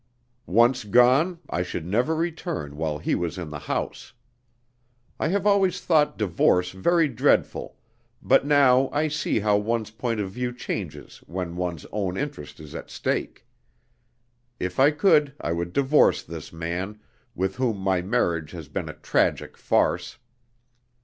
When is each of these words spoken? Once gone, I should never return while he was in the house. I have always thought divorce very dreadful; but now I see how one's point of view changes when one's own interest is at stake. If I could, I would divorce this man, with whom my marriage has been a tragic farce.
Once 0.47 0.83
gone, 0.83 1.37
I 1.47 1.61
should 1.61 1.85
never 1.85 2.15
return 2.15 2.75
while 2.75 2.97
he 2.97 3.13
was 3.13 3.37
in 3.37 3.51
the 3.51 3.59
house. 3.59 4.13
I 5.19 5.27
have 5.27 5.45
always 5.45 5.79
thought 5.79 6.17
divorce 6.17 6.71
very 6.71 7.07
dreadful; 7.07 7.77
but 8.19 8.43
now 8.43 8.89
I 8.91 9.09
see 9.09 9.41
how 9.41 9.57
one's 9.57 9.91
point 9.91 10.19
of 10.19 10.31
view 10.31 10.53
changes 10.53 11.17
when 11.27 11.55
one's 11.55 11.85
own 11.91 12.17
interest 12.17 12.59
is 12.59 12.73
at 12.73 12.89
stake. 12.89 13.45
If 14.59 14.79
I 14.79 14.89
could, 14.89 15.35
I 15.39 15.51
would 15.51 15.71
divorce 15.71 16.23
this 16.23 16.51
man, 16.51 16.99
with 17.35 17.57
whom 17.57 17.77
my 17.77 18.01
marriage 18.01 18.49
has 18.53 18.67
been 18.67 18.89
a 18.89 18.93
tragic 18.95 19.55
farce. 19.55 20.17